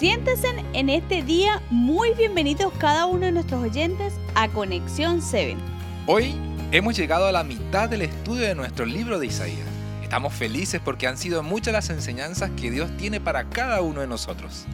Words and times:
Siéntense 0.00 0.48
en 0.72 0.88
este 0.88 1.22
día 1.22 1.60
muy 1.68 2.14
bienvenidos 2.14 2.72
cada 2.78 3.04
uno 3.04 3.26
de 3.26 3.32
nuestros 3.32 3.62
oyentes 3.62 4.14
a 4.34 4.48
Conexión 4.48 5.20
7. 5.20 5.58
Hoy 6.06 6.34
hemos 6.72 6.96
llegado 6.96 7.26
a 7.26 7.32
la 7.32 7.44
mitad 7.44 7.86
del 7.86 8.00
estudio 8.00 8.46
de 8.46 8.54
nuestro 8.54 8.86
libro 8.86 9.18
de 9.18 9.26
Isaías. 9.26 9.68
Estamos 10.02 10.32
felices 10.32 10.80
porque 10.82 11.06
han 11.06 11.18
sido 11.18 11.42
muchas 11.42 11.74
las 11.74 11.90
enseñanzas 11.90 12.50
que 12.58 12.70
Dios 12.70 12.90
tiene 12.96 13.20
para 13.20 13.50
cada 13.50 13.82
uno 13.82 14.00
de 14.00 14.06
nosotros. 14.06 14.64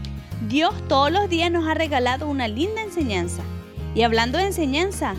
Dios 0.46 0.72
todos 0.86 1.10
los 1.10 1.28
días 1.28 1.50
nos 1.50 1.66
ha 1.66 1.74
regalado 1.74 2.28
una 2.28 2.46
linda 2.46 2.80
enseñanza. 2.84 3.42
Y 3.96 4.02
hablando 4.02 4.38
de 4.38 4.44
enseñanza, 4.44 5.16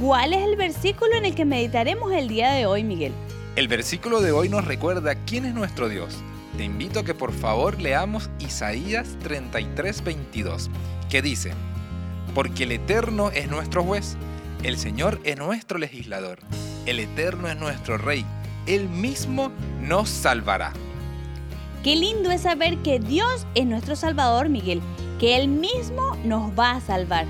¿cuál 0.00 0.32
es 0.32 0.42
el 0.42 0.56
versículo 0.56 1.14
en 1.14 1.26
el 1.26 1.36
que 1.36 1.44
meditaremos 1.44 2.12
el 2.12 2.26
día 2.26 2.50
de 2.50 2.66
hoy, 2.66 2.82
Miguel? 2.82 3.12
El 3.54 3.68
versículo 3.68 4.20
de 4.20 4.32
hoy 4.32 4.48
nos 4.48 4.64
recuerda 4.64 5.14
quién 5.14 5.44
es 5.44 5.54
nuestro 5.54 5.88
Dios 5.88 6.24
te 6.56 6.64
invito 6.64 7.00
a 7.00 7.04
que 7.04 7.14
por 7.14 7.32
favor 7.32 7.80
leamos 7.80 8.30
Isaías 8.38 9.16
33, 9.22 10.04
22, 10.04 10.70
que 11.10 11.22
dice, 11.22 11.52
Porque 12.34 12.64
el 12.64 12.72
Eterno 12.72 13.30
es 13.30 13.48
nuestro 13.48 13.82
juez, 13.82 14.16
el 14.62 14.78
Señor 14.78 15.20
es 15.24 15.36
nuestro 15.36 15.78
legislador, 15.78 16.38
el 16.86 17.00
Eterno 17.00 17.48
es 17.48 17.56
nuestro 17.56 17.98
Rey, 17.98 18.24
Él 18.66 18.88
mismo 18.88 19.50
nos 19.80 20.08
salvará. 20.08 20.72
Qué 21.82 21.96
lindo 21.96 22.30
es 22.30 22.42
saber 22.42 22.78
que 22.78 22.98
Dios 22.98 23.46
es 23.54 23.66
nuestro 23.66 23.96
Salvador, 23.96 24.48
Miguel, 24.48 24.80
que 25.18 25.36
Él 25.36 25.48
mismo 25.48 26.16
nos 26.24 26.56
va 26.58 26.72
a 26.72 26.80
salvar. 26.80 27.26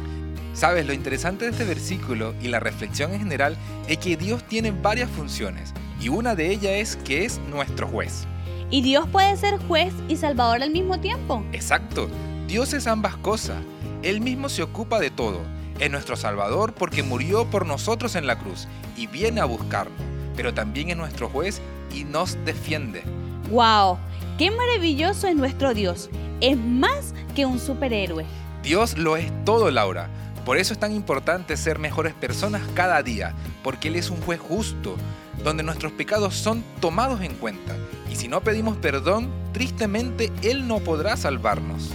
Sabes, 0.52 0.86
lo 0.86 0.92
interesante 0.92 1.46
de 1.46 1.50
este 1.50 1.64
versículo 1.64 2.34
y 2.40 2.48
la 2.48 2.60
reflexión 2.60 3.12
en 3.12 3.20
general 3.20 3.56
es 3.88 3.98
que 3.98 4.16
Dios 4.16 4.44
tiene 4.44 4.70
varias 4.70 5.10
funciones 5.10 5.72
y 6.00 6.10
una 6.10 6.36
de 6.36 6.50
ellas 6.50 6.72
es 6.74 6.96
que 6.96 7.24
es 7.24 7.40
nuestro 7.50 7.88
juez. 7.88 8.28
Y 8.74 8.82
Dios 8.82 9.06
puede 9.06 9.36
ser 9.36 9.64
juez 9.68 9.94
y 10.08 10.16
salvador 10.16 10.60
al 10.60 10.72
mismo 10.72 10.98
tiempo. 10.98 11.44
Exacto. 11.52 12.08
Dios 12.48 12.72
es 12.72 12.88
ambas 12.88 13.14
cosas. 13.18 13.58
Él 14.02 14.20
mismo 14.20 14.48
se 14.48 14.64
ocupa 14.64 14.98
de 14.98 15.10
todo. 15.10 15.42
Es 15.78 15.92
nuestro 15.92 16.16
Salvador 16.16 16.74
porque 16.74 17.04
murió 17.04 17.48
por 17.48 17.66
nosotros 17.66 18.16
en 18.16 18.26
la 18.26 18.36
cruz 18.36 18.66
y 18.96 19.06
viene 19.06 19.40
a 19.40 19.44
buscarnos. 19.44 19.96
Pero 20.34 20.54
también 20.54 20.90
es 20.90 20.96
nuestro 20.96 21.28
juez 21.28 21.62
y 21.94 22.02
nos 22.02 22.36
defiende. 22.44 23.04
¡Wow! 23.48 23.96
¡Qué 24.38 24.50
maravilloso 24.50 25.28
es 25.28 25.36
nuestro 25.36 25.72
Dios! 25.72 26.10
Es 26.40 26.56
más 26.56 27.14
que 27.36 27.46
un 27.46 27.60
superhéroe. 27.60 28.26
Dios 28.64 28.98
lo 28.98 29.16
es 29.16 29.30
todo, 29.44 29.70
Laura. 29.70 30.08
Por 30.44 30.58
eso 30.58 30.74
es 30.74 30.80
tan 30.80 30.92
importante 30.92 31.56
ser 31.56 31.78
mejores 31.78 32.12
personas 32.12 32.60
cada 32.74 33.04
día, 33.04 33.36
porque 33.64 33.88
Él 33.88 33.96
es 33.96 34.10
un 34.10 34.20
juez 34.20 34.38
justo, 34.38 34.94
donde 35.42 35.64
nuestros 35.64 35.90
pecados 35.90 36.36
son 36.36 36.62
tomados 36.80 37.20
en 37.22 37.34
cuenta 37.34 37.74
y 38.14 38.16
si 38.16 38.28
no 38.28 38.42
pedimos 38.42 38.76
perdón, 38.76 39.28
tristemente 39.52 40.30
Él 40.42 40.68
no 40.68 40.78
podrá 40.78 41.16
salvarnos. 41.16 41.90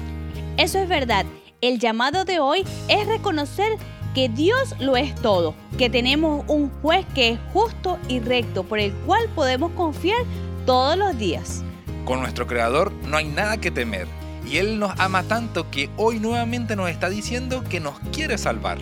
Eso 0.58 0.78
es 0.78 0.90
verdad. 0.90 1.26
El 1.62 1.80
llamado 1.80 2.26
de 2.26 2.40
hoy 2.40 2.66
es 2.90 3.08
reconocer 3.08 3.78
que 4.14 4.28
Dios 4.28 4.76
lo 4.80 4.98
es 4.98 5.16
todo, 5.16 5.56
que 5.78 5.90
tenemos 5.90 6.44
un 6.48 6.70
juez 6.82 7.06
que 7.16 7.30
es 7.30 7.40
justo 7.54 7.98
y 8.10 8.20
recto, 8.20 8.64
por 8.64 8.80
el 8.80 8.92
cual 9.06 9.30
podemos 9.34 9.72
confiar 9.72 10.20
todos 10.66 10.98
los 10.98 11.18
días. 11.18 11.64
Con 12.04 12.20
nuestro 12.20 12.48
Creador 12.48 12.92
no 13.08 13.16
hay 13.16 13.30
nada 13.30 13.56
que 13.58 13.72
temer, 13.72 14.08
y 14.46 14.58
Él 14.58 14.78
nos 14.78 15.00
ama 15.00 15.24
tanto 15.24 15.72
que 15.72 15.90
hoy 15.96 16.20
nuevamente 16.20 16.76
nos 16.76 16.90
está 16.90 17.08
diciendo 17.08 17.64
que 17.64 17.80
nos 17.80 17.98
quiere 18.12 18.38
salvar. 18.38 18.80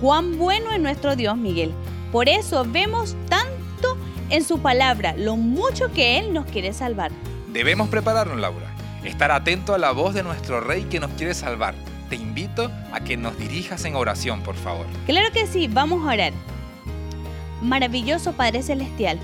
Cuán 0.00 0.38
bueno 0.38 0.70
es 0.72 0.80
nuestro 0.80 1.16
Dios, 1.16 1.36
Miguel. 1.36 1.74
Por 2.12 2.28
eso 2.28 2.64
vemos 2.64 3.16
tan 3.28 3.46
en 4.30 4.44
su 4.44 4.58
palabra 4.58 5.14
lo 5.16 5.36
mucho 5.36 5.92
que 5.92 6.18
Él 6.18 6.32
nos 6.32 6.46
quiere 6.46 6.72
salvar. 6.72 7.12
Debemos 7.52 7.88
prepararnos, 7.88 8.38
Laura. 8.38 8.74
Estar 9.04 9.30
atento 9.30 9.74
a 9.74 9.78
la 9.78 9.92
voz 9.92 10.14
de 10.14 10.22
nuestro 10.22 10.60
Rey 10.60 10.84
que 10.84 11.00
nos 11.00 11.12
quiere 11.12 11.34
salvar. 11.34 11.74
Te 12.08 12.16
invito 12.16 12.70
a 12.92 13.00
que 13.00 13.16
nos 13.16 13.38
dirijas 13.38 13.84
en 13.84 13.94
oración, 13.94 14.42
por 14.42 14.56
favor. 14.56 14.86
Claro 15.06 15.32
que 15.32 15.46
sí, 15.46 15.68
vamos 15.68 16.04
a 16.04 16.12
orar. 16.12 16.32
Maravilloso 17.62 18.32
Padre 18.32 18.62
Celestial, 18.62 19.18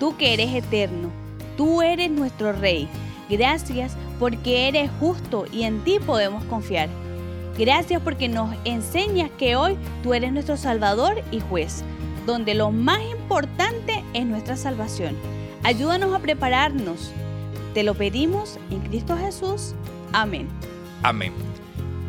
tú 0.00 0.16
que 0.16 0.34
eres 0.34 0.54
eterno, 0.54 1.10
tú 1.56 1.82
eres 1.82 2.10
nuestro 2.10 2.52
Rey. 2.52 2.88
Gracias 3.28 3.96
porque 4.18 4.68
eres 4.68 4.90
justo 5.00 5.46
y 5.52 5.64
en 5.64 5.82
ti 5.84 5.98
podemos 5.98 6.44
confiar. 6.44 6.88
Gracias 7.58 8.00
porque 8.02 8.28
nos 8.28 8.54
enseñas 8.64 9.30
que 9.38 9.56
hoy 9.56 9.78
tú 10.02 10.14
eres 10.14 10.32
nuestro 10.32 10.56
Salvador 10.56 11.22
y 11.30 11.40
juez 11.40 11.84
donde 12.26 12.54
lo 12.54 12.70
más 12.70 13.00
importante 13.02 14.04
es 14.12 14.26
nuestra 14.26 14.56
salvación. 14.56 15.16
Ayúdanos 15.62 16.14
a 16.14 16.18
prepararnos. 16.18 17.12
Te 17.72 17.82
lo 17.82 17.94
pedimos 17.94 18.58
en 18.70 18.80
Cristo 18.80 19.16
Jesús. 19.16 19.74
Amén. 20.12 20.48
Amén. 21.02 21.32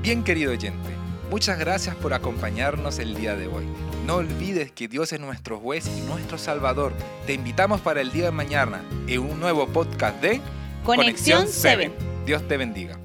Bien 0.02 0.24
querido 0.24 0.52
oyente, 0.52 0.90
muchas 1.30 1.60
gracias 1.60 1.96
por 1.96 2.14
acompañarnos 2.14 3.00
el 3.00 3.16
día 3.16 3.36
de 3.36 3.48
hoy. 3.48 3.66
No 4.06 4.16
olvides 4.16 4.72
que 4.72 4.88
Dios 4.88 5.12
es 5.12 5.20
nuestro 5.20 5.60
juez 5.60 5.86
y 5.98 6.02
nuestro 6.02 6.38
salvador. 6.38 6.94
Te 7.26 7.34
invitamos 7.34 7.82
para 7.82 8.00
el 8.00 8.12
día 8.12 8.26
de 8.26 8.32
mañana 8.32 8.82
en 9.08 9.20
un 9.20 9.40
nuevo 9.40 9.68
podcast 9.68 10.22
de 10.22 10.40
Conexión 10.86 11.48
7. 11.50 11.92
Dios 12.26 12.48
te 12.48 12.56
bendiga. 12.56 12.98